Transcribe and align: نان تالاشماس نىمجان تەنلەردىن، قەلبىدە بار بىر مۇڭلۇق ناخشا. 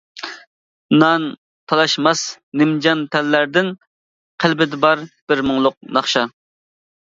نان 1.01 1.25
تالاشماس 1.73 2.23
نىمجان 2.61 3.03
تەنلەردىن، 3.17 3.69
قەلبىدە 4.45 4.81
بار 4.87 5.05
بىر 5.31 5.45
مۇڭلۇق 5.51 5.79
ناخشا. 6.01 6.27